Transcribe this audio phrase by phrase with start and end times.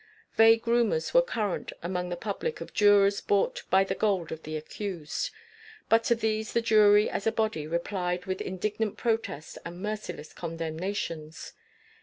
[0.33, 4.57] Vague rumours were current among the public of jurors bought by the gold of the
[4.57, 5.29] accused.
[5.89, 11.53] But to these the jury as a body replied with indignant protest and merciless condemnations.